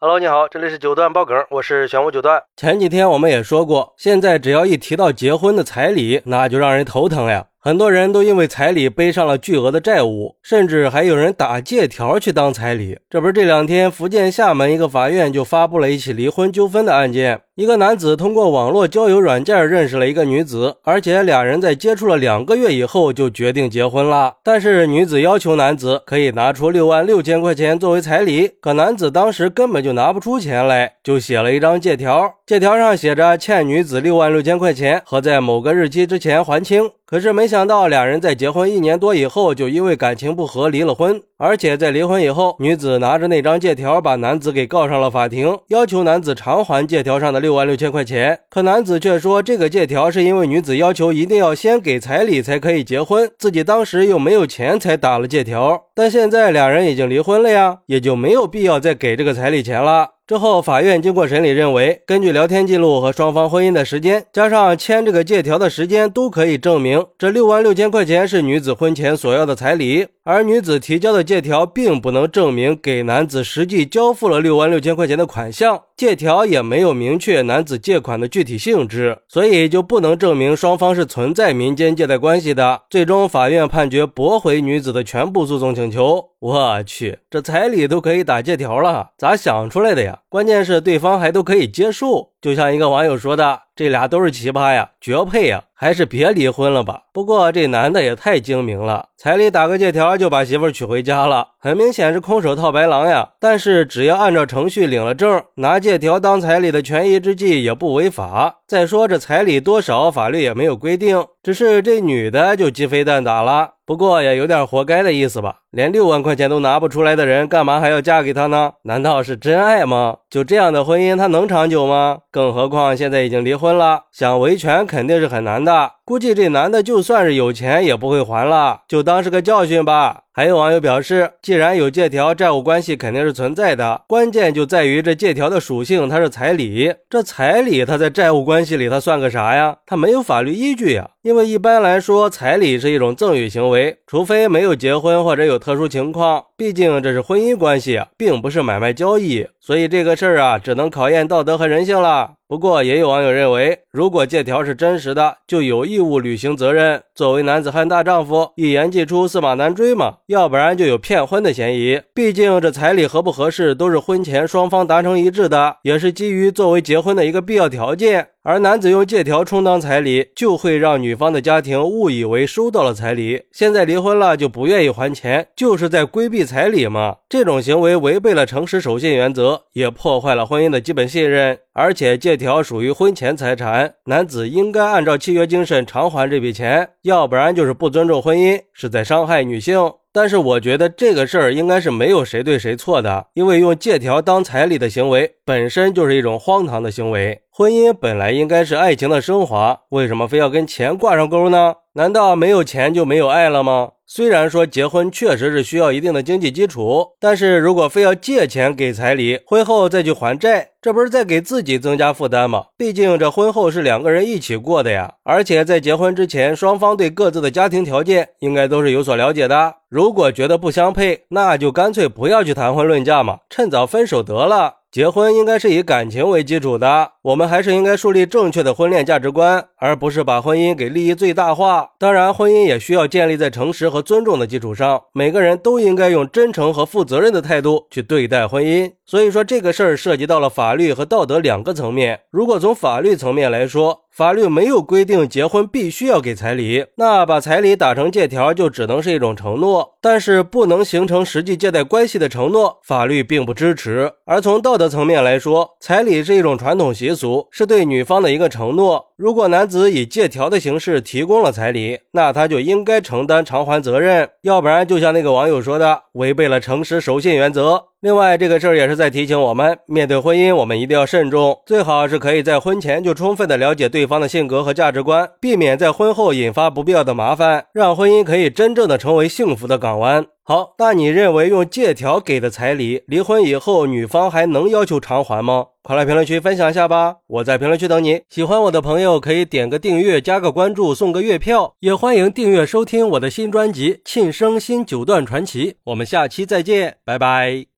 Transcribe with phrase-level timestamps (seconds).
[0.00, 2.40] Hello，你好，这里是九段爆梗，我是玄武九段。
[2.56, 7.46] 前几天我们也说过，现在只要一提到结婚的彩礼，那就让人头疼呀。
[7.58, 12.96] 很多人都因为彩礼背上了巨额的债务，甚至还有人打借条去当彩礼。
[13.10, 17.40] 这不是这两天福建厦门一个法院就发布了一起离婚纠纷的案件。
[17.58, 24.34] 一个男子通过网络交友软件认识了一个女子，而且俩人在接触了两个月以后就决定结婚了。
[24.44, 36.88] 但是女子要求男子可以拿出六万六千块钱作为彩礼，可男子当时根本就拿不出钱来，就写了一张借条，借条上写着欠女子六万六千块钱和在某个日期之前还清。
[37.04, 41.20] 可是没想到，俩人在结婚一年多以后，就因为感情不和离了婚。
[41.40, 48.40] 而且在离婚以后，女子拿着那张借条，把男子给告上了法庭，要求男子偿还借条上的六万六千块钱。
[48.50, 55.84] 可男子却说，这个借条是因为女子要求一定要先给彩礼才可以结婚，自己当时又没有钱才打了借条。
[55.94, 60.08] 但现在俩人已经离婚了呀，也就没有必要再给这个彩礼钱了。
[60.26, 70.08] 之后，法院经过审理，认为根据聊天记录和双方婚姻的时间，加上签这个借条的时间，都可以证明这六万六千块钱是女子婚前所要的彩礼。
[70.30, 82.82] 而女子提交的借条并不能证明给男子实际交付了六万六千块钱的款项，借条也没有明确男子借款的具体性质，所以就不能证明双方是存在民间借贷关系的。
[82.90, 86.22] 最终，法院判决驳回女子的全部诉讼请求。
[86.40, 90.18] 我去，这彩礼都可以打借条了，咋想出来的呀？
[90.28, 92.32] 关键是对方还都可以接受。
[92.40, 97.02] 就像一个网友说的，这俩都是奇葩呀，绝配呀，还是别离婚了吧。
[97.12, 103.30] 不过这男的也太精明了，彩礼打个借条就把媳妇娶回家了，很明显是空手套白狼呀。
[103.40, 108.60] 但是只要按照程序领了证，拿借条当彩礼的权宜之计也不违法。
[108.68, 113.70] 再说这彩礼多少，法律也没有规定，只是这女的就鸡飞蛋打了。
[113.86, 118.72] 不过也有点活该的意思吧，连六万块钱都拿不出来的人，干嘛还要嫁给他呢？
[118.82, 120.18] 难道是真爱吗？
[120.28, 122.18] 就这样的婚姻，他能长久吗？
[122.30, 125.92] 更何况现在已经离婚了，想维权肯定是很难的。
[126.08, 130.22] 估计这男的就算是有钱，也不会还了，就当是个教训吧。
[130.32, 136.94] 还有网友表示，既然有借条，债务关系肯定是存在的，关键就在于这借条的属性，它是彩礼。
[137.10, 139.76] 这彩礼，它在债务关系里，它算个啥呀？
[139.84, 141.10] 它没有法律依据呀。
[141.20, 152.36] 因为一般来说，彩礼是一种赠与行为，除非没有结婚或者有特殊情况，毕竟这是婚姻关系，并不是买卖交易，所以这个事儿啊，只能考验道德和人性了。
[152.48, 157.02] 不过，也有网友认为，如果借条是真实的，就有义务履行责任。
[157.14, 160.14] 作为男子汉大丈夫，一言既出，驷马难追嘛。
[160.28, 162.00] 要不然就有骗婚的嫌疑。
[162.14, 168.28] 毕竟这彩礼合不合适，都是婚前双方达成一致的，也是基于作为结婚的一个必要条件。
[168.44, 173.42] 而男子用借条充当彩礼，就会让女方的家庭误以为收到了彩礼。
[173.52, 177.16] 现在离婚了就不愿意还钱，就是在规避彩礼吗？
[177.28, 181.58] 这种行为违背了诚实守信原则，也破坏了婚姻的基本信任。
[181.74, 189.92] 而且借条属于婚前财产，男子应该按照契约精神偿还这笔钱，要不然就是不尊重婚姻，是在伤害女性。
[190.12, 197.42] 但是我觉得这个事儿应该是没有谁对谁错的，因为用借条当彩礼的行为本身就是一种荒唐的行为。
[197.50, 201.74] 婚姻本来应该是爱情的升华，为什么非要跟钱挂上钩呢？
[201.98, 203.90] 难道没有钱就没有爱了吗？
[204.06, 212.66] 虽然说结婚确实是需要一定的经济基础，但是如果非要借钱给彩礼，婚后再去还债，这不是在给自己增加负担吗？
[212.76, 219.74] 毕竟这婚后是两个人一起过的呀，而且在结婚之前，双方对各自的家庭条件应该都是有所了解的。
[219.88, 224.76] 如果觉得不相配，那就干脆不要去谈婚论嫁嘛，趁早分手得了。
[224.90, 231.90] 结婚应该是以感情为基础的，我们还是应该树立正确的婚恋价值观，而不是把婚姻给利益最大化。
[231.98, 238.90] 当然，婚姻也需要建立在诚实和尊重的基础上，每个人都应该用真诚和负责任的态度去对待婚姻。
[239.04, 242.20] 所以说，这个事儿涉及到了法律和道德两个层面。
[242.30, 254.12] 如果从法律层面来说，法律没有规定结婚必须要给彩礼，那把彩礼打成借条就只能是一种承诺，但是不能形成实际借贷关系的承诺，法律并不支持。
[254.26, 259.04] 而从道德层面来说，彩礼是一种传统习俗俗，是对女方的一个承诺。
[259.16, 267.86] 如果男子以借条的形式提供了彩礼，那他就应该承担偿还责任，要不然就像那个网友说的，违背了诚实守信原则。
[268.00, 280.26] 另外，这个事儿也是在提醒我们，面对婚姻，我们一定要慎重，最好是可以在婚前就充分的了解对方的性格和价值观，避免在婚后引发不必要的麻烦，让婚姻可以真正的成为幸福的港湾。
[280.44, 285.66] 好，那你认为用借条给的彩礼，离婚以后女方还能要求偿还吗？
[285.82, 288.22] 快来评论区分享一下吧，我在评论区等你。
[288.30, 295.72] 喜欢我的朋友可以点个订阅，加个关注，送个月票，也欢迎订阅收听我的新专辑《庆生新九段传奇》。
[295.84, 297.68] 我们下期再见，拜拜。